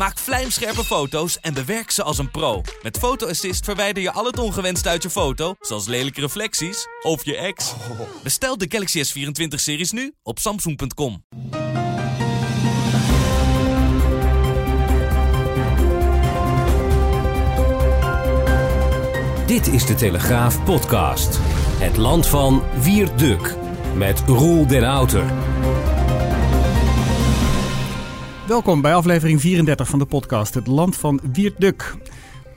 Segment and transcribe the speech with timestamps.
[0.00, 2.62] Maak vlijmscherpe foto's en bewerk ze als een pro.
[2.82, 7.24] Met Photo Assist verwijder je al het ongewenst uit je foto, zoals lelijke reflecties of
[7.24, 7.74] je ex.
[8.22, 11.24] Bestel de Galaxy S24-series nu op samsung.com.
[19.46, 21.38] Dit is de Telegraaf podcast.
[21.78, 23.56] Het land van Wierduk
[23.94, 25.24] met Roel den Outer.
[28.50, 31.94] Welkom bij aflevering 34 van de podcast Het Land van Wierduk.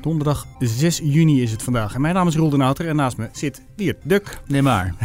[0.01, 1.93] Donderdag 6 juni is het vandaag.
[1.95, 4.39] En mijn naam is Roel den Outer en naast me zit Wiert Duk.
[4.47, 4.95] Nee maar.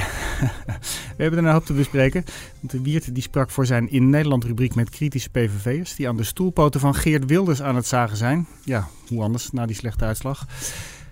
[1.16, 2.24] We hebben er een hoop te bespreken.
[2.60, 5.96] Want de Wiert die sprak voor zijn In Nederland rubriek met kritische PVV'ers...
[5.96, 8.46] die aan de stoelpoten van Geert Wilders aan het zagen zijn.
[8.64, 10.46] Ja, hoe anders na die slechte uitslag.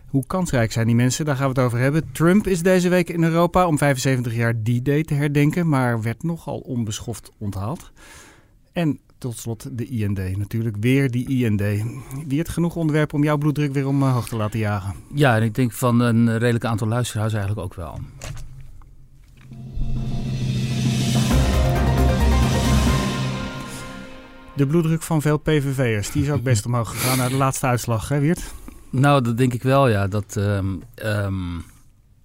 [0.06, 1.24] Hoe kansrijk zijn die mensen?
[1.24, 2.12] Daar gaan we het over hebben.
[2.12, 5.68] Trump is deze week in Europa om 75 jaar D-Day te herdenken...
[5.68, 7.90] maar werd nogal onbeschoft onthaald.
[8.72, 10.36] En tot slot de IND.
[10.36, 11.62] Natuurlijk weer die IND.
[12.26, 14.94] Wie het genoeg onderwerpen om jouw bloeddruk weer omhoog te laten jagen?
[15.14, 18.00] Ja, en ik denk van een redelijk aantal luisteraars eigenlijk ook wel.
[24.56, 28.08] De bloeddruk van veel PVV'ers, die is ook best omhoog gegaan naar de laatste uitslag,
[28.08, 28.52] hè Wiert?
[28.90, 30.06] Nou, dat denk ik wel, ja.
[30.06, 31.64] Dat, um, um,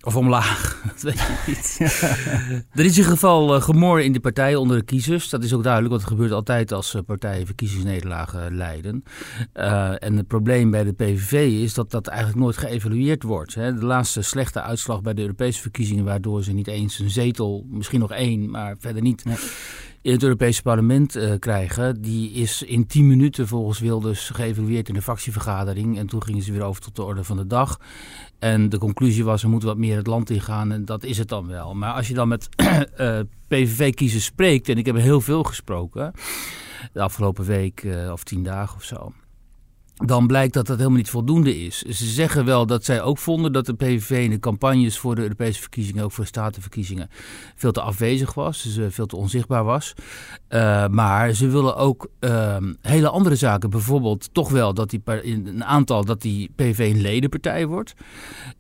[0.04, 1.78] of omlaag, dat weet ik niet.
[1.80, 5.30] er is in ieder geval uh, gemor in de partijen onder de kiezers.
[5.30, 9.04] Dat is ook duidelijk, want het gebeurt altijd als uh, partijen verkiezingsnederlagen leiden.
[9.54, 13.56] Uh, en het probleem bij de PVV is dat dat eigenlijk nooit geëvalueerd wordt.
[13.56, 13.74] Hè.
[13.74, 18.00] De laatste slechte uitslag bij de Europese verkiezingen, waardoor ze niet eens een zetel, misschien
[18.00, 19.24] nog één, maar verder niet...
[20.02, 24.94] in het Europese parlement uh, krijgen, die is in tien minuten volgens Wilders geëvalueerd in
[24.94, 25.98] de fractievergadering.
[25.98, 27.80] En toen gingen ze weer over tot de orde van de dag.
[28.40, 31.28] En de conclusie was, we moeten wat meer het land ingaan en dat is het
[31.28, 31.74] dan wel.
[31.74, 32.50] Maar als je dan met
[32.98, 36.14] uh, PVV-kiezers spreekt, en ik heb heel veel gesproken
[36.94, 39.14] de afgelopen week uh, of tien dagen of zo
[40.06, 41.82] dan blijkt dat dat helemaal niet voldoende is.
[41.82, 45.22] Ze zeggen wel dat zij ook vonden dat de PVV in de campagnes voor de
[45.22, 47.10] Europese verkiezingen, ook voor de statenverkiezingen,
[47.56, 49.94] veel te afwezig was, dus veel te onzichtbaar was.
[50.50, 53.70] Uh, maar ze willen ook uh, hele andere zaken.
[53.70, 57.94] Bijvoorbeeld toch wel dat die een aantal dat die PVV een ledenpartij wordt.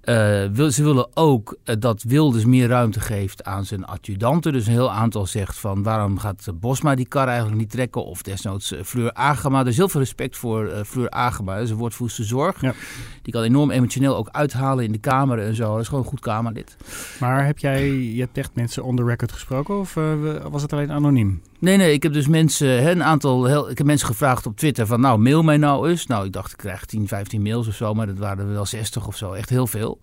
[0.03, 4.53] Uh, wil, ze willen ook dat Wilders meer ruimte geeft aan zijn adjudanten.
[4.53, 8.05] Dus een heel aantal zegt van waarom gaat Bosma die kar eigenlijk niet trekken?
[8.05, 9.59] Of desnoods Fleur Agema.
[9.59, 12.61] Er is heel veel respect voor Fleur Agema Agema, dat is een woordvoerster zorg.
[12.61, 12.73] Ja.
[13.21, 15.71] Die kan enorm emotioneel ook uithalen in de Kamer en zo.
[15.71, 16.77] Dat is gewoon een goed Kamerlid.
[17.19, 20.73] Maar heb jij, je hebt echt mensen on the record gesproken of uh, was het
[20.73, 21.41] alleen anoniem?
[21.61, 24.57] Nee, nee, ik heb dus mensen, hè, een aantal, heel, ik heb mensen gevraagd op
[24.57, 26.07] Twitter van nou, mail mij nou eens.
[26.07, 28.65] Nou, ik dacht ik krijg 10, 15 mails of zo, maar dat waren er wel
[28.65, 29.99] 60 of zo, echt heel veel.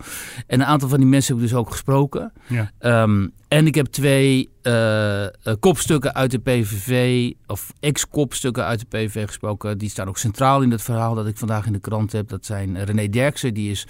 [0.47, 2.33] En een aantal van die mensen heb ik dus ook gesproken.
[2.47, 3.03] Ja.
[3.03, 5.27] Um, en ik heb twee uh,
[5.61, 9.79] kopstukken uit de PVV, of ex-kopstukken uit de PVV gesproken.
[9.79, 12.29] Die staan ook centraal in het verhaal dat ik vandaag in de krant heb.
[12.29, 13.87] Dat zijn René Derksen, die is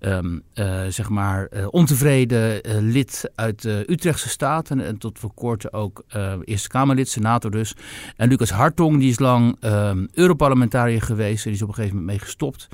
[0.00, 5.18] um, uh, zeg maar uh, ontevreden uh, lid uit de Utrechtse Staten en, en, tot
[5.18, 6.04] voor kort ook
[6.44, 7.76] Eerste Kamerlid, senator dus.
[8.16, 11.96] En Lucas Hartong, die is lang um, Europarlementariër geweest en die is op een gegeven
[11.96, 12.68] moment mee gestopt.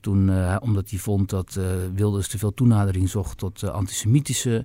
[0.00, 0.30] Toen,
[0.60, 1.58] omdat hij vond dat
[1.94, 4.64] Wilders te veel toenadering zocht tot antisemitische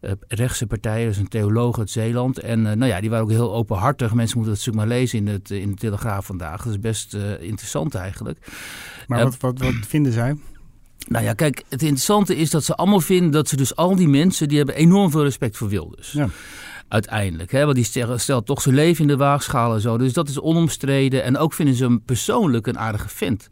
[0.00, 2.38] uh, rechtse partijen, dus een theoloog uit Zeeland.
[2.38, 4.14] En uh, nou ja, die waren ook heel openhartig.
[4.14, 6.62] Mensen moeten dat stuk maar lezen in, het, in de Telegraaf vandaag.
[6.62, 8.38] Dat is best uh, interessant eigenlijk.
[9.06, 10.36] Maar wat, wat, wat vinden zij?
[11.08, 14.08] Nou ja, kijk, het interessante is dat ze allemaal vinden dat ze dus al die
[14.08, 16.12] mensen, die hebben enorm veel respect voor Wilders.
[16.12, 16.28] Ja.
[16.88, 19.98] Uiteindelijk, hè, want die stelt toch zijn leven in de waagschaal en zo.
[19.98, 21.22] Dus dat is onomstreden.
[21.22, 23.48] En ook vinden ze hem persoonlijk een aardige vent.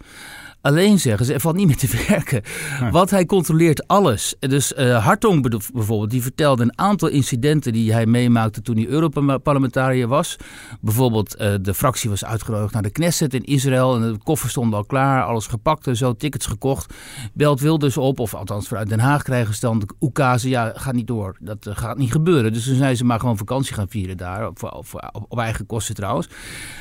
[0.61, 2.43] Alleen zeggen ze, er valt niet meer te werken.
[2.81, 2.91] Nee.
[2.91, 4.35] Want hij controleert alles.
[4.39, 5.43] Dus uh, Hartong
[5.73, 10.37] bijvoorbeeld, die vertelde een aantal incidenten die hij meemaakte toen hij Europarlementariër was.
[10.81, 13.95] Bijvoorbeeld, uh, de fractie was uitgenodigd naar de Knesset in Israël.
[13.95, 16.95] En de koffer stond al klaar, alles gepakt en zo, tickets gekocht.
[17.33, 20.49] Belt Wilders op, of althans vanuit Den Haag krijgen ze dan de oekase.
[20.49, 21.37] Ja, gaat niet door.
[21.41, 22.53] Dat uh, gaat niet gebeuren.
[22.53, 24.47] Dus toen zijn ze maar gewoon vakantie gaan vieren daar.
[24.47, 26.29] Op, op, op, op eigen kosten trouwens.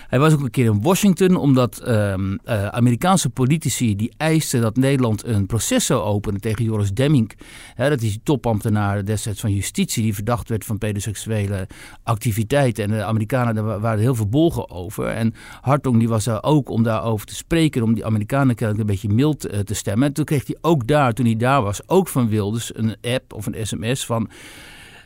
[0.07, 2.35] Hij was ook een keer in Washington, omdat ehm,
[2.71, 7.31] Amerikaanse politici die eiste dat Nederland een proces zou openen tegen Joris Demming.
[7.73, 11.67] Hè, dat is die topambtenaar destijds van justitie die verdacht werd van pedoseksuele
[12.03, 12.83] activiteiten.
[12.83, 15.07] En de Amerikanen daar waren heel verbolgen over.
[15.07, 18.95] En Hartong die was daar ook om daarover te spreken, om die Amerikanen kennelijk een
[18.95, 20.07] beetje mild uh, te stemmen.
[20.07, 23.33] En toen kreeg hij ook daar, toen hij daar was, ook van Wilders een app
[23.33, 24.29] of een sms van...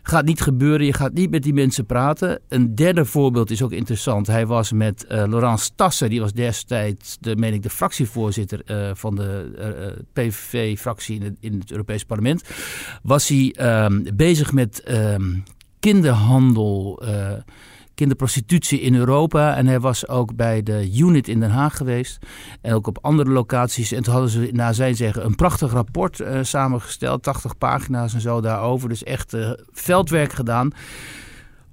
[0.04, 2.40] Gaat niet gebeuren, je gaat niet met die mensen praten.
[2.48, 4.28] Een derde voorbeeld is ook interessant.
[4.28, 8.90] Hij was met uh, Laurence Tassen, die was destijds de, meen ik, de fractievoorzitter uh,
[8.94, 9.52] van de
[9.98, 12.44] uh, PVV-fractie in, in, het Europees Parlement.
[13.04, 15.44] Was hij um, bezig met um,
[15.80, 17.04] kinderhandel
[18.02, 19.56] kinderprostitutie in Europa.
[19.56, 22.18] En hij was ook bij de unit in Den Haag geweest.
[22.62, 23.92] En ook op andere locaties.
[23.92, 27.24] En toen hadden ze, naar zijn zeggen, een prachtig rapport uh, samengesteld.
[27.24, 28.90] 80 pagina's en zo daarover.
[28.90, 30.72] Dus echt uh, veldwerk gedaan.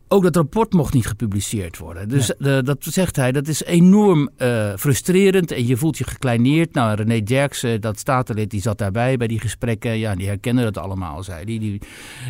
[0.09, 2.09] Ook dat rapport mocht niet gepubliceerd worden.
[2.09, 2.63] Dus ja.
[2.63, 6.75] dat zegt hij, dat is enorm uh, frustrerend en je voelt je gekleineerd.
[6.75, 9.99] Nou, René Derksen, dat statenlid, die zat daarbij bij die gesprekken.
[9.99, 11.81] Ja, die herkennen dat allemaal, zei die, die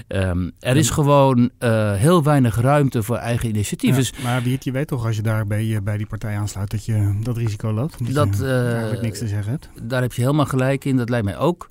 [0.08, 1.50] um, Er is gewoon
[1.96, 3.90] heel weinig ruimte voor eigen initiatief.
[3.90, 6.70] Ja, dus, maar Wiert, je weet toch als je daar bij, bij die partij aansluit
[6.70, 8.14] dat je dat risico loopt?
[8.14, 9.68] Dat, je eigenlijk niks te zeggen hebt.
[9.82, 11.68] Daar heb je helemaal gelijk in, dat lijkt mij ook.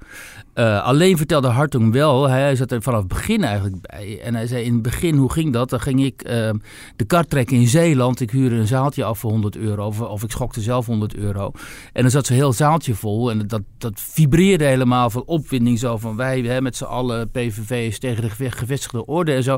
[0.53, 4.21] Alleen vertelde Hartung wel, hij zat er vanaf het begin eigenlijk bij.
[4.21, 5.69] En hij zei in het begin, hoe ging dat?
[5.69, 6.49] Dan ging ik uh,
[6.95, 8.19] de kar trekken in Zeeland.
[8.19, 9.85] Ik huurde een zaaltje af voor 100 euro.
[9.85, 11.51] Of, of ik schokte zelf 100 euro.
[11.93, 13.31] En dan zat zo'n heel zaaltje vol.
[13.31, 15.79] En dat, dat vibreerde helemaal van opwinding.
[15.79, 19.57] Zo van wij hè, met z'n allen PVV's tegen de gevestigde orde en zo.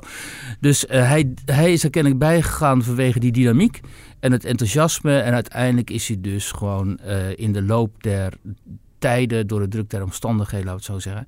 [0.59, 3.79] Dus uh, hij, hij is er kennelijk bijgegaan vanwege die dynamiek
[4.19, 5.19] en het enthousiasme.
[5.19, 6.99] En uiteindelijk is hij dus gewoon
[7.35, 8.33] in de loop der
[8.99, 11.25] tijden, door de druk der omstandigheden, laat het zo zeggen,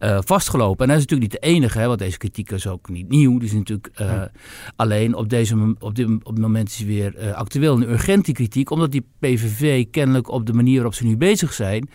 [0.00, 0.84] uh, vastgelopen.
[0.84, 3.38] En hij is natuurlijk niet de enige, hè, want deze kritiek is ook niet nieuw.
[3.38, 4.30] Die is natuurlijk uh, ja.
[4.76, 8.24] alleen op, deze, op, dit, op het moment is hij weer uh, actueel en urgent
[8.24, 11.88] die kritiek, omdat die PVV kennelijk op de manier waarop ze nu bezig zijn,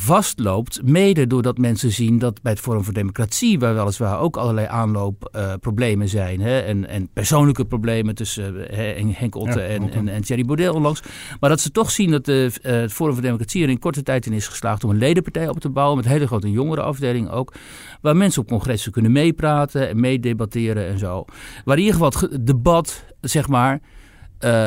[0.00, 0.80] vastloopt.
[0.84, 6.04] Mede doordat mensen zien dat bij het Forum voor Democratie, waar weliswaar ook allerlei aanloopproblemen
[6.04, 6.40] uh, zijn.
[6.40, 10.70] Hè, en, en, persoonlijke problemen tussen uh, Henk Otte ja, en, en, en, Thierry Baudet
[10.70, 11.02] onlangs.
[11.40, 14.02] Maar dat ze toch zien dat de, uh, het Forum voor Democratie er in korte
[14.02, 15.96] tijd in is geslaagd om een ledenpartij op te bouwen.
[15.96, 17.54] Met een hele grote jongerenafdeling ook.
[18.00, 21.24] Waar mensen op congressen kunnen meepraten en meedebatteren en zo.
[21.64, 23.80] Waar in ieder geval het debat, zeg maar,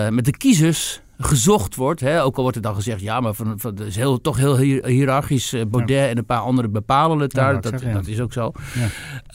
[0.10, 2.00] met de kiezers gezocht wordt.
[2.00, 2.24] Hè?
[2.24, 4.58] Ook al wordt er dan gezegd, ja, maar van, van, het is heel, toch heel
[4.58, 5.54] hiërarchisch.
[5.54, 6.08] Uh, Baudet ja.
[6.08, 7.54] en een paar anderen bepalen het daar.
[7.54, 7.94] Ja, dat, ja.
[7.94, 8.52] dat, is ook zo.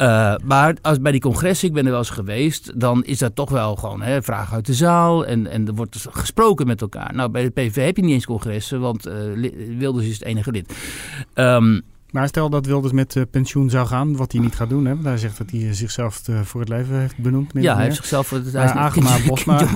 [0.00, 3.34] Uh, maar als bij die congressen, ik ben er wel eens geweest, dan is dat
[3.34, 5.26] toch wel gewoon hè, vragen uit de zaal.
[5.26, 7.14] En, en er wordt gesproken met elkaar.
[7.14, 9.14] Nou, bij de PV heb je niet eens congressen, want uh,
[9.78, 10.72] Wilders is het enige lid.
[11.34, 11.82] Um,
[12.16, 14.84] maar stel dat Wilders met uh, pensioen zou gaan, wat hij niet gaat doen.
[14.84, 14.94] Hè?
[15.02, 17.50] Hij zegt dat hij zichzelf uh, voor het leven heeft benoemd.
[17.54, 19.62] Ja, hij heeft zichzelf voor het Agema of Bosma.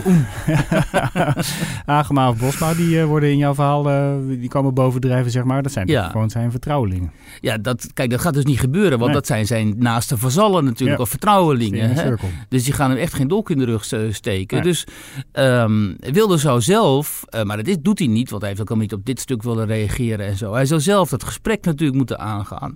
[2.00, 3.82] Agema of Bosma, die worden in jouw verhaal,
[4.26, 5.62] die komen bovendrijven, zeg maar.
[5.62, 6.08] Dat zijn ja.
[6.08, 7.12] gewoon zijn vertrouwelingen.
[7.40, 8.90] Ja, dat, kijk, dat gaat dus niet gebeuren.
[8.90, 9.14] Want nee.
[9.14, 11.04] dat zijn zijn naaste vazallen natuurlijk, ja.
[11.04, 11.90] of vertrouwelingen.
[11.90, 12.14] Hè?
[12.48, 14.56] Dus die gaan hem echt geen dolk in de rug steken.
[14.56, 14.66] Nee.
[14.66, 14.86] Dus
[15.32, 18.76] um, Wilders zou zelf, maar dat is, doet hij niet, want hij heeft ook al
[18.76, 20.52] niet op dit stuk willen reageren en zo.
[20.52, 22.74] Hij zou zelf dat gesprek natuurlijk moeten aangaan.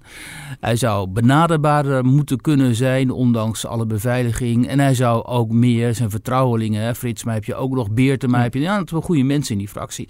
[0.61, 4.67] Hij zou benaderbaarder moeten kunnen zijn, ondanks alle beveiliging.
[4.67, 8.43] En hij zou ook meer zijn vertrouwelingen, hè, Frits, maar heb je ook nog Beertema,
[8.43, 10.09] heb je ja, dat wel goede mensen in die fractie.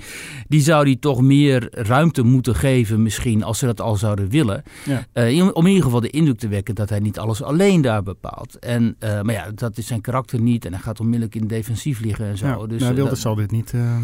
[0.49, 4.62] Die zou die toch meer ruimte moeten geven, misschien, als ze dat al zouden willen.
[4.85, 5.29] Ja.
[5.29, 8.02] Uh, om in ieder geval de indruk te wekken dat hij niet alles alleen daar
[8.02, 8.58] bepaalt.
[8.58, 12.00] En, uh, maar ja, dat is zijn karakter niet en hij gaat onmiddellijk in defensief
[12.00, 12.47] liggen en zo.
[12.47, 13.97] Ja, dus, nou, Wilders zal dit niet, uh,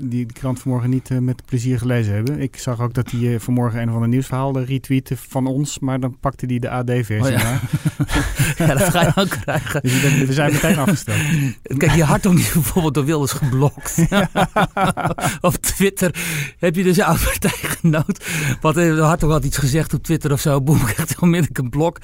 [0.00, 2.40] die krant vanmorgen niet met plezier gelezen hebben.
[2.40, 6.18] Ik zag ook dat hij vanmorgen een of ander nieuwsverhaal retweeten van ons, maar dan
[6.20, 7.18] pakte hij de AD-versie.
[7.18, 7.60] Oh, ja.
[8.66, 8.74] ja.
[8.74, 9.82] dat ga je ook krijgen.
[9.82, 11.18] Dus we zijn meteen afgesteld.
[11.62, 13.98] Kijk, je hart niet bijvoorbeeld door Wilders geblokt.
[15.40, 16.14] op Twitter
[16.58, 18.26] heb je dus jouw partijgenoot.
[18.60, 20.60] Want Hartong had iets gezegd op Twitter of zo.
[20.60, 21.98] Boem, krijgt onmiddellijk een blok.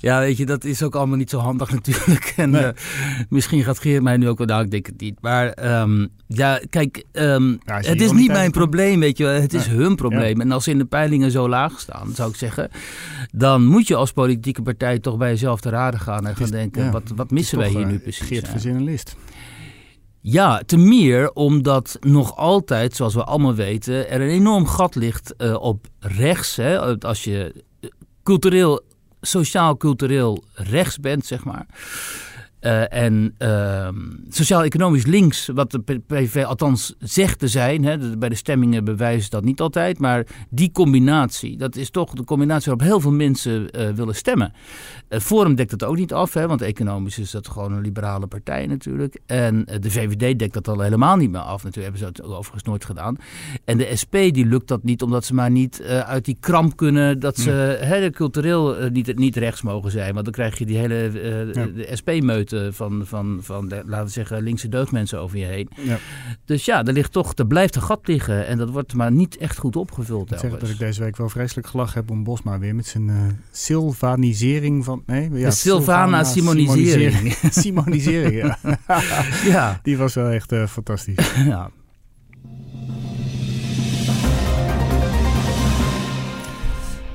[0.00, 2.32] Ja, weet je, dat is ook allemaal niet zo handig natuurlijk.
[2.36, 2.62] En nee.
[2.62, 2.68] uh,
[3.28, 5.20] misschien gaat Geert mij nu ook wel, nou, ik denk het niet.
[5.20, 9.24] Maar um, ja, kijk, um, ja, het is niet mijn probleem, weet je.
[9.24, 10.40] Het is hun probleem.
[10.40, 12.70] En als ze in de peilingen zo laag staan, zou ik zeggen,
[13.30, 16.50] dan moet je als politieke partij toch bij jezelf te raden gaan en gaan is,
[16.50, 18.26] denken, ja, wat, wat missen wij hier nu precies?
[18.26, 19.16] Geert verzin een list.
[20.20, 25.34] Ja, te meer omdat nog altijd, zoals we allemaal weten, er een enorm gat ligt
[25.38, 26.56] uh, op rechts.
[26.56, 27.64] Hè, als je
[28.22, 28.80] cultureel,
[29.20, 31.66] sociaal-cultureel rechts bent, zeg maar.
[32.60, 33.88] Uh, en uh,
[34.28, 39.44] sociaal-economisch links, wat de PVV althans zegt te zijn, hè, bij de stemmingen bewijst dat
[39.44, 43.88] niet altijd, maar die combinatie, dat is toch de combinatie waarop heel veel mensen uh,
[43.88, 44.52] willen stemmen.
[45.08, 48.26] Het Forum dekt dat ook niet af, hè, want economisch is dat gewoon een liberale
[48.26, 49.20] partij natuurlijk.
[49.26, 52.62] En de VVD dekt dat al helemaal niet meer af, natuurlijk hebben ze dat overigens
[52.62, 53.16] nooit gedaan.
[53.64, 57.20] En de SP die lukt dat niet, omdat ze maar niet uit die kramp kunnen
[57.20, 57.86] dat ze ja.
[57.86, 61.66] hè, cultureel niet, niet rechts mogen zijn, want dan krijg je die hele ja.
[61.66, 65.68] de SP-meut van, van, van de, laten we zeggen, linkse deugdmensen over je heen.
[65.76, 65.98] Ja.
[66.44, 69.36] Dus ja, er, ligt toch, er blijft een gat liggen en dat wordt maar niet
[69.36, 70.32] echt goed opgevuld.
[70.32, 73.08] Ik zeg dat ik deze week wel vreselijk gelachen heb om Bosma weer met zijn
[73.08, 73.16] eh
[73.50, 75.02] sylvanisering van...
[75.06, 77.36] Nee, ja, de Sylvana Simonisering.
[77.50, 78.58] Simonisering, ja.
[79.44, 81.34] ja, Die was wel echt eh, fantastisch.
[81.44, 81.70] ja.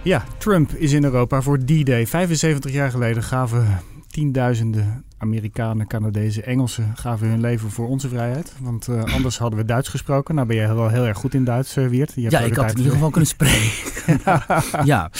[0.03, 2.07] Ja, Trump is in Europa voor D-Day.
[2.07, 8.53] 75 jaar geleden gaven tienduizenden Amerikanen, Canadezen, Engelsen gaven hun leven voor onze vrijheid.
[8.59, 10.35] Want eh, anders hadden we Duits gesproken.
[10.35, 12.13] Nou ben jij wel heel erg goed in Duits, uh, Wiert.
[12.15, 14.19] Je hebt ja ik had in ieder geval kunnen spreken.
[14.85, 15.11] ja.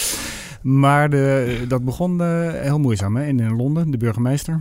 [0.62, 3.26] Maar de, dat begon eh, heel moeizaam hè?
[3.26, 4.60] In, in Londen, de burgemeester.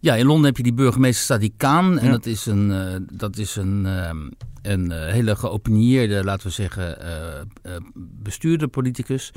[0.00, 1.98] Ja, in Londen heb je die burgemeester Sadiq Khan.
[1.98, 2.10] En Ja.
[2.10, 2.72] dat is een,
[3.12, 4.28] dat is een, ehm,
[4.62, 9.32] een eh, hele geopinieerde, laten we zeggen, eh, bestuurder, politicus.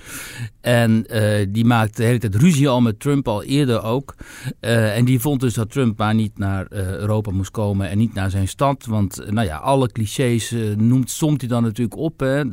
[0.62, 1.06] En
[1.50, 4.16] die maakte de hele tijd ruzie al met Trump, al eerder ook.
[4.60, 8.30] En die vond dus dat Trump maar niet naar Europa moest komen en niet naar
[8.30, 8.86] zijn stad.
[8.86, 12.20] Want nou ja, alle clichés noemt, somt hij dan natuurlijk op.
[12.20, 12.44] Hè.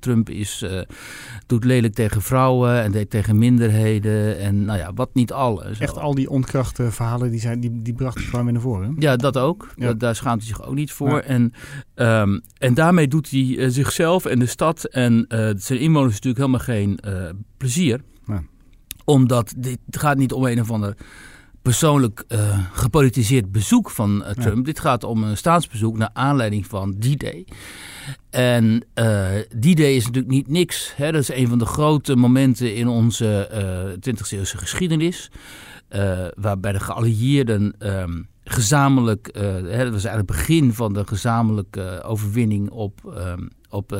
[0.00, 0.64] Trump is,
[1.46, 4.38] doet lelijk tegen vrouwen en tegen minderheden.
[4.38, 5.78] En nou ja, wat niet alles.
[5.78, 8.96] Echt al die onkrachte verhalen, die, zijn, die, die bracht hij gewoon weer naar voren.
[8.98, 9.72] Ja, dat ook.
[9.76, 9.92] Ja.
[9.92, 11.10] Daar schaamt hij zich ook niet voor.
[11.10, 11.20] Ja.
[11.20, 11.52] En,
[12.02, 16.38] ehm, en daarmee doet hij eh, zichzelf en de stad en eh, zijn inwoners natuurlijk
[16.38, 18.00] helemaal geen eh, plezier.
[18.26, 18.42] Ja.
[19.04, 20.96] Omdat dit gaat niet om een of ander
[21.62, 22.24] persoonlijk
[22.72, 24.64] gepolitiseerd bezoek van Trump.
[24.64, 27.46] Dit gaat om een staatsbezoek naar aanleiding van D-Day.
[28.30, 28.84] En
[29.60, 30.92] D-Day is natuurlijk niet niks.
[30.96, 31.12] Hè?
[31.12, 35.30] Dat is een van de grote momenten in onze eh 20e eeuwse geschiedenis.
[36.34, 42.02] waarbij de geallieerden ehm, gezamenlijk, eh, hè, dat was eigenlijk het begin van de gezamenlijke
[42.02, 43.98] overwinning op, ehm, op eh,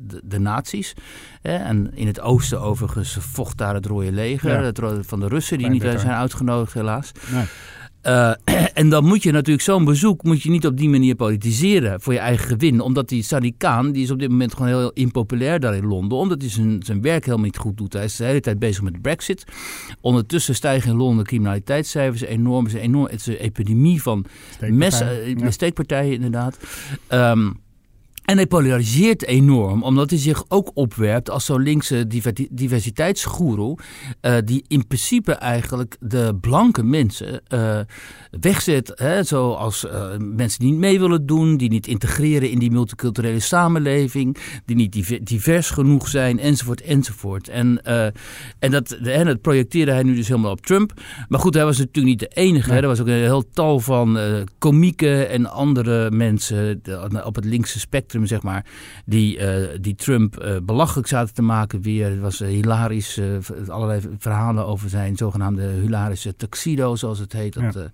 [0.00, 0.94] de, de nazi's.
[1.42, 1.56] Hè.
[1.56, 4.62] En in het oosten overigens vocht daar het Rode Leger Ja.
[4.62, 7.12] het van de Russen, die niet zijn uitgenodigd helaas.
[7.32, 7.44] Nee.
[8.02, 8.32] Eh,
[8.80, 12.12] en dan moet je natuurlijk zo'n bezoek moet je niet op die manier politiseren voor
[12.12, 12.80] je eigen gewin.
[12.80, 16.18] Omdat die Sadiq Khan, die is op dit moment gewoon heel impopulair daar in Londen.
[16.18, 17.92] Omdat hij zijn, zijn werk helemaal niet goed doet.
[17.92, 19.44] Hij is de hele tijd bezig met de brexit.
[20.00, 22.64] Ondertussen stijgen in Londen de criminaliteitscijfers enorm.
[22.64, 24.76] Het is een, enorm, het is een epidemie van Steekpartij.
[24.76, 25.50] mes, eh, Ja.
[25.50, 26.58] steekpartijen inderdaad.
[27.06, 27.50] Ehm,
[28.22, 33.78] en hij polariseert enorm, omdat hij zich ook opwerpt als zo'n linkse diver- diversiteitsgoeroe.
[34.20, 37.78] eh, die in principe eigenlijk de blanke mensen eh,
[38.40, 38.92] wegzet.
[38.94, 43.40] Hè, zoals eh, mensen die niet mee willen doen, die niet integreren in die multiculturele
[43.40, 44.36] samenleving.
[44.64, 47.48] Die niet diver- divers genoeg zijn, enzovoort, enzovoort.
[47.48, 47.82] En,
[48.58, 50.92] en dat, en dat projecteerde hij nu dus helemaal op Trump.
[51.28, 52.72] Maar goed, hij was natuurlijk niet de enige.
[52.72, 52.80] Hè.
[52.80, 54.18] Er was ook een heel tal van
[54.58, 56.80] komieken en andere mensen
[57.24, 58.64] op het linkse spectrum, zeg maar,
[59.04, 62.10] die, eh, die Trump eh, belachelijk zaten te maken weer.
[62.10, 63.20] Het was eh, hilarisch,
[63.68, 67.52] allerlei verhalen over zijn zogenaamde hilarische tuxedo, zoals het heet.
[67.54, 67.90] Dat Ja.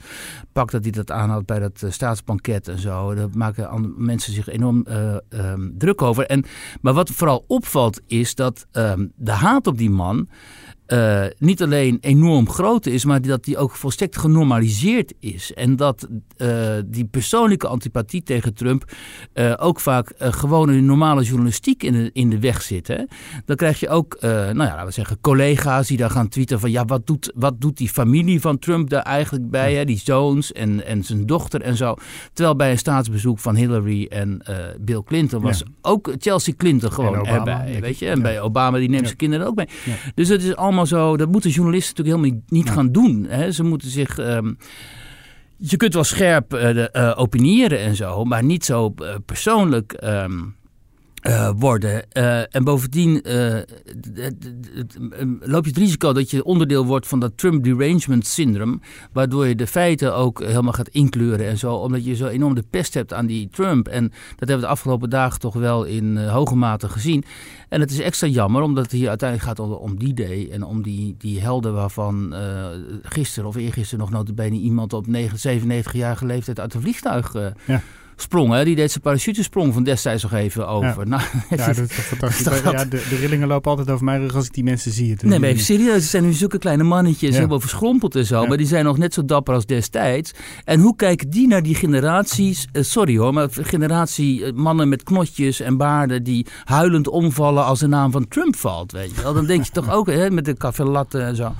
[0.52, 3.14] pak dat hij dat aanhad bij dat staatsbanket en zo.
[3.14, 6.26] Daar maken mensen zich enorm eh, ehm, druk over.
[6.26, 6.44] En,
[6.80, 10.28] maar wat vooral opvalt is dat ehm, de haat op die man
[10.88, 15.54] eh, niet alleen enorm groot is, maar dat die ook volstrekt genormaliseerd is.
[15.54, 16.49] En dat eh,
[16.87, 18.92] die persoonlijke antipathie tegen Trump
[19.33, 22.88] eh, ook vaak gewoon in normale journalistiek in de, in de weg zit.
[22.88, 22.97] Hè?
[23.45, 26.71] Dan krijg je ook, nou ja, laten we zeggen, collega's die daar gaan tweeten van
[26.71, 29.75] ja, wat doet, wat doet die familie van Trump daar eigenlijk bij?
[29.75, 29.85] Hè?
[29.85, 31.95] Die zoons en, en zijn dochter en zo.
[32.33, 34.42] Terwijl bij een staatsbezoek van Hillary en
[34.80, 35.64] Bill Clinton was Ja.
[35.83, 37.80] ook Chelsea Clinton gewoon Obama, erbij.
[37.80, 38.09] Weet je?
[38.09, 38.23] En Ja.
[38.23, 39.07] bij Obama, die neemt Ja.
[39.07, 39.68] zijn kinderen ook mee.
[40.14, 43.26] Dus het is allemaal zo, dat moeten journalisten natuurlijk helemaal niet, gaan doen.
[43.28, 43.52] Hè?
[43.52, 44.18] Ze moeten zich.
[44.18, 44.52] ehm,
[45.56, 50.40] je kunt wel scherp de, eh, opiniëren en zo, maar niet zo eh, persoonlijk ehm,
[51.22, 52.12] eh, worden.
[52.12, 53.56] Eh, en bovendien eh,
[55.40, 58.78] loop je het risico dat je onderdeel wordt van dat Trump derangement syndrome,
[59.12, 62.64] waardoor je de feiten ook helemaal gaat inkleuren en zo, omdat je zo enorm de
[62.70, 63.88] pest hebt aan die Trump.
[63.88, 67.25] En dat hebben we de afgelopen dagen toch wel in hoge mate gezien.
[67.68, 70.62] En het is extra jammer, omdat het hier uiteindelijk gaat om, om die day en
[70.62, 72.34] om die, die helden waarvan
[73.02, 77.32] gisteren of eergisteren nog notabene iemand op 9, 97-jarige leeftijd uit een vliegtuig
[77.66, 77.82] Ja.
[78.22, 78.52] Sprong.
[78.52, 78.64] Hè?
[78.64, 81.06] Die deed zijn parachutesprong van destijds nog even over.
[81.08, 82.44] Nou, Ja, dat is toch fantastisch.
[82.48, 85.10] Dat- ja, de, de rillingen lopen altijd over mijn rug als ik die mensen zie.
[85.10, 85.94] Het- Nee, maar even serieus.
[85.94, 87.34] Het zijn nu zulke kleine mannetjes, Ja.
[87.37, 88.42] helemaal verschrompeld en zo.
[88.42, 88.48] Ja.
[88.48, 90.32] Maar die zijn nog net zo dapper als destijds.
[90.64, 95.02] En hoe kijken die naar die generaties, eh, sorry hoor, maar generatie eh, mannen met
[95.02, 99.34] knotjes en baarden die huilend omvallen als de naam van Trump valt, weet je wel.
[99.34, 101.52] Dan denk je toch ook, hè, met de café latte en zo.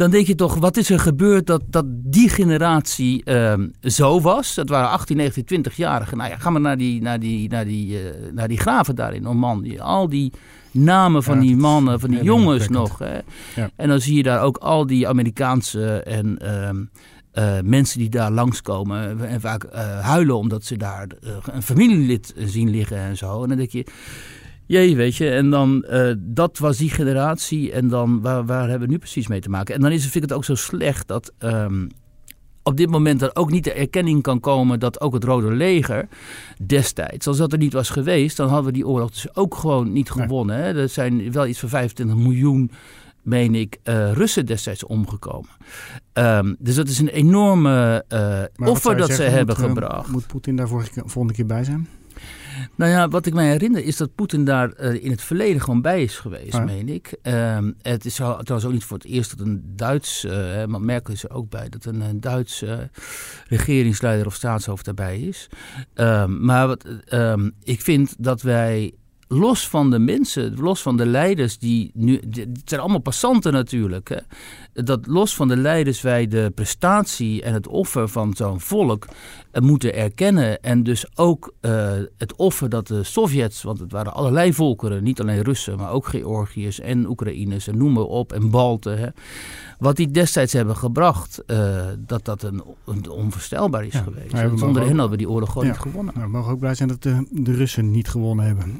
[0.00, 4.54] Dan denk je toch, wat is er gebeurd dat, dat die generatie ehm, zo was?
[4.54, 6.16] Dat waren 18, 19, 20-jarigen.
[6.16, 9.14] Nou ja, ga maar naar die, naar die, naar die, eh, naar die graven daar
[9.14, 9.78] in Normandië.
[9.78, 10.32] Al die
[10.70, 12.98] namen van Ja, die mannen, van die jongens nog.
[12.98, 13.18] Hè.
[13.54, 13.70] Ja.
[13.76, 16.84] En dan zie je daar ook al die Amerikaanse en ehm,
[17.32, 21.06] eh, mensen die daar langskomen en vaak eh, huilen omdat ze daar
[21.52, 23.42] een familielid zien liggen en zo.
[23.42, 23.86] En dan denk je,
[24.70, 25.84] jee, weet je, en dan
[26.18, 29.74] dat was die generatie en dan waar, waar hebben we nu precies mee te maken?
[29.74, 31.86] En dan is, vind ik het ook zo slecht dat ehm,
[32.62, 36.08] op dit moment er ook niet de erkenning kan komen dat ook het Rode Leger
[36.66, 39.92] destijds, als dat er niet was geweest, dan hadden we die oorlog dus ook gewoon
[39.92, 40.56] niet gewonnen.
[40.56, 40.80] Hè?
[40.80, 42.70] Er zijn wel iets van 25 miljoen
[43.22, 45.50] meen ik, uh, Russen destijds omgekomen.
[46.12, 50.10] Um, dus dat is een enorme uh, offer dat ze hebben moet, gebracht.
[50.10, 51.88] Moet Poetin daar volgende keer bij zijn?
[52.80, 55.82] Nou ja, wat ik mij herinner is dat Poetin daar uh, in het verleden gewoon
[55.82, 57.18] bij is geweest, meen ik.
[57.22, 61.12] Um, het is trouwens ook niet voor het eerst dat een Duits, uh, maar Merkel
[61.12, 62.78] is er ook bij, dat een, een Duits uh,
[63.48, 65.48] regeringsleider of staatshoofd daarbij is.
[65.94, 68.94] Um, maar wat, um, ik vind dat wij
[69.28, 72.20] los van de mensen, los van de leiders die nu.
[72.30, 74.08] Het zijn allemaal passanten natuurlijk.
[74.08, 74.18] Hè?
[74.84, 79.06] Dat los van de leiders wij de prestatie en het offer van zo'n volk
[79.52, 80.62] uh, moeten erkennen.
[80.62, 85.20] En dus ook uh, het offer dat de Sovjets, want het waren allerlei volkeren, niet
[85.20, 88.98] alleen Russen, maar ook Georgiërs en Oekraïners en noem maar op, en Balten.
[88.98, 89.06] Hè?
[89.78, 94.58] Wat die destijds hebben gebracht, uh, dat dat een, een onvoorstelbaar is ja, geweest.
[94.58, 96.14] Zonder hen hadden we die oorlog gewoon ja, niet gewonnen.
[96.14, 98.78] Nou, we mogen ook blij zijn dat de, de Russen niet gewonnen hebben.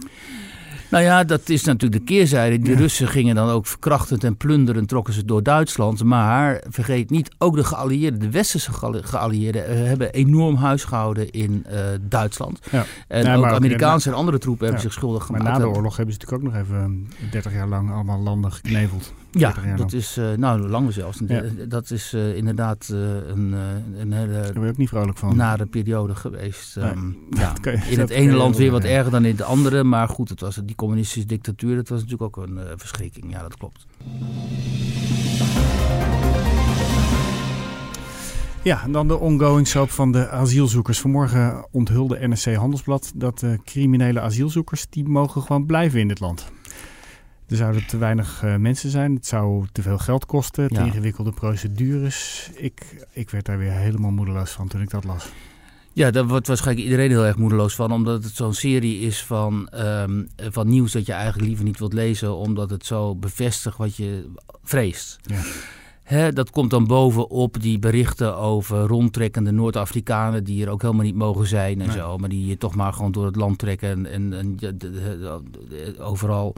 [0.91, 2.59] Nou ja, dat is natuurlijk de keerzijde.
[2.59, 2.79] Die ja.
[2.79, 6.05] Russen gingen dan ook verkrachtend en plunderend trokken ze door Duitsland.
[6.05, 8.71] Maar vergeet niet, ook de geallieerden, de westerse
[9.03, 12.59] geallieerden, uh, hebben enorm huisgehouden in uh, Duitsland.
[12.71, 12.85] Ja.
[13.09, 15.45] En ja, ook Amerikaanse en, en andere troepen hebben zich schuldig gemaakt.
[15.45, 18.53] Maar na de oorlog hebben ze natuurlijk ook nog even 30 jaar lang allemaal landen
[18.53, 19.13] gekneveld.
[19.31, 21.21] Ja, dat is, uh, nou langer zelfs.
[21.27, 21.43] Ja.
[21.69, 23.55] Dat is uh, inderdaad een,
[23.99, 25.37] een hele Daar ben je ook niet vrolijk van.
[25.37, 26.77] nare periode geweest.
[26.77, 27.55] Nee, um, ja,
[27.91, 29.85] in het ene land weer wat erger dan in het andere.
[29.85, 33.33] Maar goed, het was die communistische dictatuur, dat was natuurlijk ook een verschrikking.
[33.33, 33.87] Ja, dat klopt.
[38.63, 41.01] Ja, en dan de ongoing soap van de asielzoekers.
[41.01, 44.87] Vanmorgen onthulde NSC Handelsblad dat de criminele asielzoekers...
[44.91, 46.53] die mogen gewoon blijven in dit land.
[47.51, 49.15] Er zouden te weinig uh, mensen zijn.
[49.15, 50.69] Het zou te veel geld kosten.
[50.69, 50.85] Te ja.
[50.85, 52.51] ingewikkelde procedures.
[52.55, 55.29] Ik, ik werd daar weer helemaal moedeloos van toen ik dat las.
[55.93, 57.93] Ja, daar wordt waarschijnlijk iedereen heel erg moedeloos van.
[57.93, 61.93] Omdat het zo'n serie is van, um, van nieuws dat je eigenlijk liever niet wilt
[61.93, 62.37] lezen.
[62.37, 65.19] Omdat het zo bevestigt wat je vreest.
[65.23, 65.43] Ja.
[66.11, 71.15] He, dat komt dan bovenop die berichten over rondtrekkende Noord-Afrikanen die er ook helemaal niet
[71.15, 71.97] mogen zijn en nee.
[71.97, 72.19] zo.
[72.19, 74.91] Maar die je toch maar gewoon door het land trekken en, en, en de, de,
[75.69, 76.55] de, overal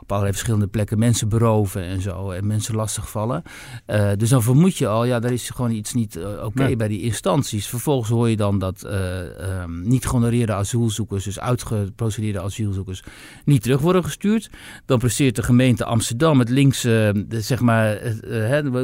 [0.00, 2.30] op allerlei verschillende plekken mensen beroven en zo.
[2.30, 3.42] En mensen lastigvallen.
[3.86, 6.66] Uh, dus dan vermoed je al, ja, daar is gewoon iets niet uh, oké okay
[6.66, 6.76] nee.
[6.76, 7.66] bij die instanties.
[7.66, 13.02] Vervolgens hoor je dan dat uh, um, niet gehonoreerde asielzoekers, dus uitgeprocedeerde asielzoekers,
[13.44, 14.50] niet terug worden gestuurd.
[14.86, 17.98] Dan presteert de gemeente Amsterdam het linkse, zeg maar,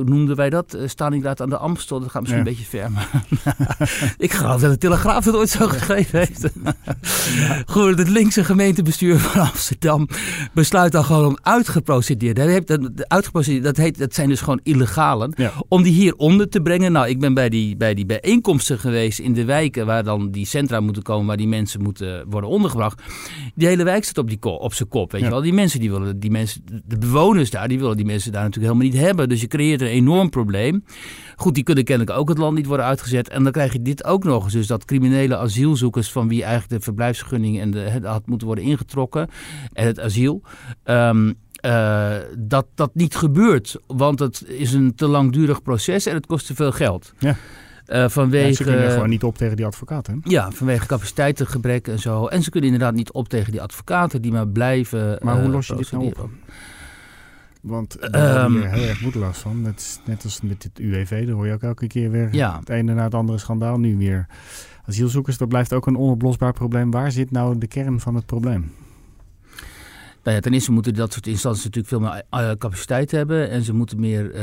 [0.09, 0.75] noemden wij dat?
[0.75, 2.01] Uh, Stalingrad aan de Amstel.
[2.01, 2.49] Dat gaat misschien ja.
[2.49, 2.91] een beetje ver.
[2.91, 3.11] Maar
[4.27, 6.51] ik geloof dat de Telegraaf het ooit zo geschreven heeft.
[7.73, 10.09] Goed, het linkse gemeentebestuur van Amsterdam
[10.53, 12.67] besluit dan gewoon om uitgeprocedeerd.
[12.67, 15.33] Dat, uitgeprocedeerd, dat, heet, dat zijn dus gewoon illegalen.
[15.37, 15.53] Ja.
[15.69, 16.93] Om die hier onder te brengen.
[16.93, 20.47] Nou, ik ben bij die, bij die bijeenkomsten geweest in de wijken waar dan die
[20.47, 23.03] centra moeten komen, waar die mensen moeten worden ondergebracht.
[23.55, 25.13] Die hele wijk staat op, die op zijn kop.
[25.13, 25.43] Weet je wel?
[25.43, 28.73] Die mensen die willen, die mensen, de bewoners daar, die willen die mensen daar natuurlijk
[28.73, 29.29] helemaal niet hebben.
[29.29, 30.85] Dus je creëert een enorm probleem.
[31.37, 33.29] Goed, die kunnen kennelijk ook het land niet worden uitgezet.
[33.29, 34.53] En dan krijg je dit ook nog eens.
[34.53, 38.65] Dus dat criminele asielzoekers van wie eigenlijk de verblijfsvergunning en de, het had moeten worden
[38.65, 39.29] ingetrokken.
[39.73, 40.43] En het asiel.
[40.85, 43.77] Um, uh, dat dat niet gebeurt.
[43.87, 47.13] Want het is een te langdurig proces en het kost te veel geld.
[47.19, 47.37] Ja.
[47.87, 50.21] Uh, vanwege, ja, ze kunnen gewoon niet op tegen die advocaten.
[50.23, 52.27] Ja, vanwege capaciteitengebrek en zo.
[52.27, 55.19] En ze kunnen inderdaad niet op tegen die advocaten die maar blijven.
[55.23, 56.29] Maar hoe uh, los je dit nou op?
[57.65, 59.63] Want daar um, ben je heel erg moedeloos van.
[59.63, 62.59] Net, is, net als met het UWV, daar hoor je ook elke keer weer ja.
[62.59, 63.79] het ene na het andere schandaal.
[63.79, 64.27] Nu weer
[64.87, 66.91] asielzoekers, dat blijft ook een onoplosbaar probleem.
[66.91, 68.73] Waar zit nou de kern van het probleem?
[70.25, 73.51] Nou ja, ten eerste moeten dat soort instanties natuurlijk veel meer uh, capaciteit hebben.
[73.51, 74.41] En ze moeten meer uh,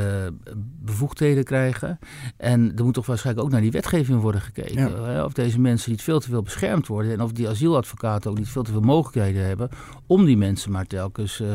[0.81, 1.99] bevoegdheden krijgen.
[2.37, 5.01] En er moet toch waarschijnlijk ook naar die wetgeving worden gekeken.
[5.01, 5.25] Ja.
[5.25, 7.11] Of deze mensen niet veel te veel beschermd worden.
[7.11, 9.69] En of die asieladvocaten ook niet veel te veel mogelijkheden hebben.
[10.07, 11.47] om die mensen maar telkens uh,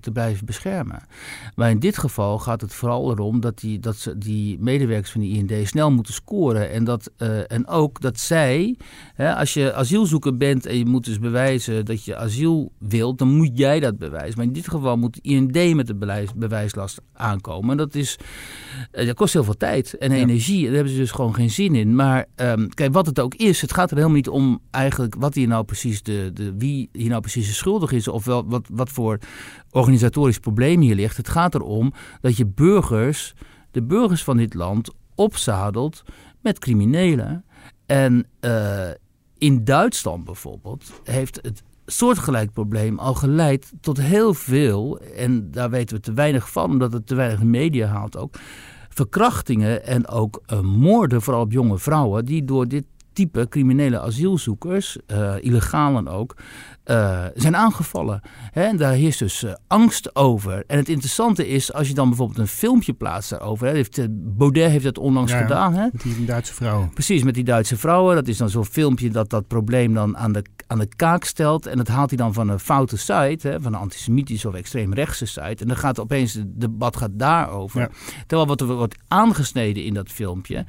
[0.00, 1.02] te blijven beschermen.
[1.54, 5.20] Maar in dit geval gaat het vooral erom dat die, dat ze, die medewerkers van
[5.20, 6.70] de IND snel moeten scoren.
[6.70, 7.10] En, dat,
[7.46, 8.76] en ook dat zij,
[9.14, 13.18] hè, als je asielzoeker bent en je moet dus bewijzen dat je asiel wilt.
[13.18, 14.34] dan moet jij dat bewijs.
[14.34, 17.70] Maar in dit geval moet IND met de bewijs, bewijslast aankomen.
[17.70, 18.16] En dat, is,
[18.92, 20.16] uh, dat kost heel veel tijd en ja.
[20.16, 20.64] energie.
[20.64, 21.94] Daar hebben ze dus gewoon geen zin in.
[21.94, 25.34] Maar um, kijk, wat het ook is, het gaat er helemaal niet om eigenlijk wat
[25.34, 28.08] hier nou precies de, de wie hier nou precies de schuldig is.
[28.08, 29.18] Of wel, wat, wat voor
[29.70, 31.16] organisatorisch probleem hier ligt.
[31.16, 33.34] Het gaat erom dat je burgers,
[33.70, 36.02] de burgers van dit land opzadelt
[36.40, 37.44] met criminelen.
[37.86, 38.90] En uh,
[39.38, 45.96] in Duitsland bijvoorbeeld heeft het soortgelijk probleem al geleid tot heel veel, en daar weten
[45.96, 48.34] we te weinig van, omdat het te weinig media haalt ook,
[48.88, 54.98] verkrachtingen en ook uh, moorden, vooral op jonge vrouwen, die door dit type criminele asielzoekers,
[55.06, 56.36] uh, illegalen ook,
[56.84, 58.20] uh, zijn aangevallen.
[58.50, 58.62] Hè?
[58.62, 60.64] En daar heerst dus uh, angst over.
[60.66, 63.66] En het interessante is, als je dan bijvoorbeeld een filmpje plaatst daarover.
[63.66, 63.72] Hè?
[63.72, 65.38] Heeft, Baudet heeft dat onlangs ja.
[65.38, 65.74] gedaan.
[65.74, 65.86] Hè?
[65.92, 66.90] Met die Duitse vrouwen.
[66.90, 68.14] Precies, met die Duitse vrouwen.
[68.14, 71.66] Dat is dan zo'n filmpje dat dat probleem dan aan de, aan de kaak stelt.
[71.66, 75.26] En dat haalt hij dan van een foute site, hè, van een antisemitische of extreemrechtse
[75.26, 75.62] site.
[75.62, 77.80] En dan gaat opeens het debat gaat daarover.
[77.80, 77.88] Ja.
[78.26, 80.64] Terwijl wat er wordt aangesneden in dat filmpje,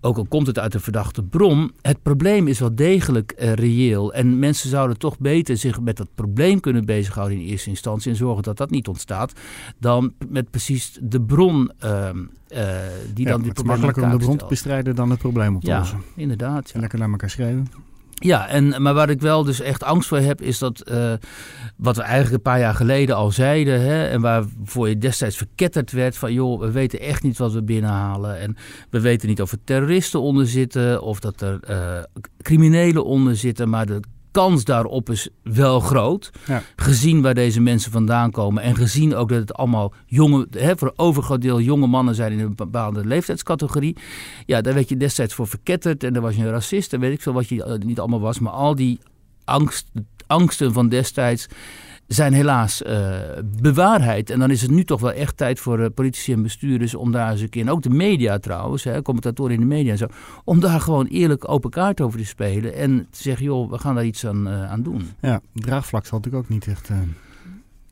[0.00, 4.12] ook al komt het uit een verdachte bron, het probleem is wel degelijk eh, reëel.
[4.14, 8.16] En mensen zouden toch beter zich met dat probleem kunnen bezighouden in eerste instantie en
[8.16, 9.32] zorgen dat dat niet ontstaat,
[9.78, 12.66] dan met precies de bron ehm, eh,
[13.14, 15.54] die Ja, dan die het is makkelijker om de bron te bestrijden dan het probleem
[15.54, 16.00] op te Ja, lossen.
[16.16, 16.70] inderdaad.
[16.70, 16.80] Ja.
[16.80, 17.66] Lekker naar elkaar schreeuwen.
[18.22, 21.12] Ja, en, maar waar ik wel dus echt angst voor heb, is dat eh,
[21.76, 25.92] wat we eigenlijk een paar jaar geleden al zeiden, hè, en waarvoor je destijds verketterd
[25.92, 28.38] werd van joh, we weten echt niet wat we binnenhalen.
[28.38, 28.56] En
[28.90, 32.02] we weten niet of er terroristen onder zitten of dat er eh,
[32.42, 34.00] criminelen onder zitten, maar de
[34.30, 36.30] kans daarop is wel groot.
[36.46, 36.62] Ja.
[36.76, 40.92] Gezien waar deze mensen vandaan komen en gezien ook dat het allemaal jonge, hè, voor
[40.96, 43.96] overgroot deel jonge mannen zijn in een bepaalde leeftijdscategorie.
[44.46, 47.12] Ja, daar werd je destijds voor verketterd en dan was je een racist en weet
[47.12, 48.38] ik veel wat je eh, niet allemaal was.
[48.38, 48.98] Maar al die
[49.44, 49.90] angst,
[50.26, 51.46] angsten van destijds
[52.12, 53.18] zijn helaas eh,
[53.60, 54.30] bewaarheid.
[54.30, 57.12] En dan is het nu toch wel echt tijd voor eh, politici en bestuurders om
[57.12, 59.98] daar eens een keer, en ook de media trouwens, hè, commentatoren in de media en
[59.98, 60.06] zo,
[60.44, 63.94] om daar gewoon eerlijk open kaart over te spelen en te zeggen, joh, we gaan
[63.94, 65.10] daar iets aan, eh, aan doen.
[65.20, 66.90] Ja, draagvlak zal natuurlijk ook niet echt...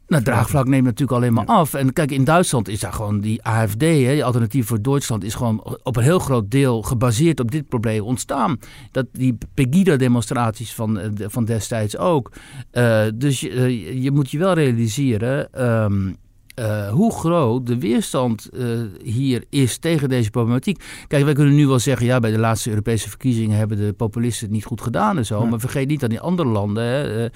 [0.09, 1.75] Nou, het draagvlak neemt natuurlijk alleen maar af.
[1.75, 5.35] En kijk, in Duitsland is daar gewoon die AFD, hè, die Alternatief voor Duitsland, is
[5.35, 8.59] gewoon op een heel groot deel gebaseerd op dit probleem ontstaan.
[8.91, 12.33] Dat die Pegida-demonstraties van, eh, van destijds ook.
[12.71, 15.53] Eh, dus je, eh, je moet je wel realiseren.
[15.53, 16.13] ehm,
[16.55, 18.49] eh, hoe groot de weerstand
[19.03, 20.85] hier is tegen deze problematiek.
[21.09, 24.45] Kijk, wij kunnen nu wel zeggen, ja, bij de laatste Europese verkiezingen hebben de populisten
[24.47, 25.43] het niet goed gedaan en zo.
[25.43, 25.49] Ja.
[25.49, 27.29] Maar vergeet niet dat in andere landen, hè,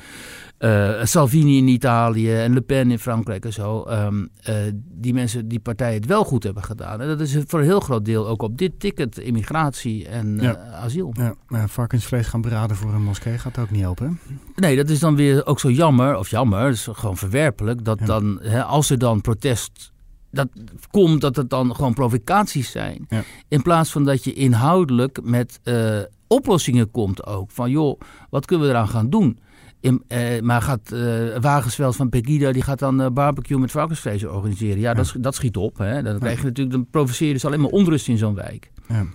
[0.63, 5.15] eh, eh, Salvini in Italië en Le Pen in Frankrijk en zo, ehm, eh, die
[5.15, 7.01] mensen, die partijen het wel goed hebben gedaan.
[7.01, 10.45] En dat is voor een heel groot deel ook op dit ticket, immigratie en eh,
[10.45, 10.57] Ja.
[10.83, 11.11] asiel.
[11.17, 14.19] ja, maar varkensvlees gaan beraden voor een moskee gaat ook niet helpen.
[14.57, 17.99] Nee, dat is dan weer ook zo jammer, of jammer, dat is gewoon verwerpelijk, dat
[17.99, 18.07] Ja.
[18.07, 19.93] dan, hè, als er dan protest
[20.31, 20.49] dat
[20.91, 23.07] komt, dat het dan gewoon provocaties zijn.
[23.09, 23.23] Ja.
[23.49, 27.51] In plaats van dat je inhoudelijk met eh, oplossingen komt ook.
[27.51, 29.39] Van joh, wat kunnen we eraan gaan doen?
[29.83, 34.25] In, eh, maar gaat eh Wagensveld van Pegida, die gaat dan eh, barbecue met varkensvlees
[34.25, 34.79] organiseren.
[34.79, 35.79] Ja, Dat, dat schiet op.
[35.79, 36.03] Hè?
[36.03, 38.71] Dan, krijg je natuurlijk, dan provoceer je dus alleen maar onrust in zo'n wijk.
[38.89, 39.07] Ja.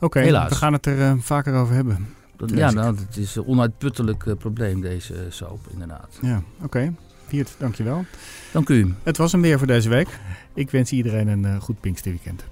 [0.00, 0.48] Oké, Helaas.
[0.48, 2.06] we gaan het er eh, vaker over hebben.
[2.36, 6.18] Dat, ja, nou, het is een onuitputtelijk eh, probleem, deze eh, soap, inderdaad.
[6.22, 6.94] Ja, oké.
[7.26, 8.04] Viert, dankjewel.
[8.52, 8.94] Dank u.
[9.02, 10.08] Het was hem weer voor deze week.
[10.54, 12.44] Ik wens iedereen een goed Pinksterweekend.